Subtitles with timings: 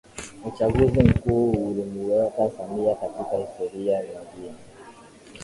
[0.45, 4.55] Uchaguzi mkuu ulimuweka Samia katika historia nyingine